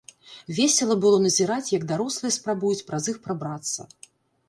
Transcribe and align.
Весела 0.59 0.95
было 1.03 1.19
назіраць, 1.27 1.67
як 1.77 1.87
дарослыя 1.93 2.35
спрабуюць 2.39 2.85
праз 2.91 3.03
іх 3.15 3.23
прабрацца. 3.29 3.91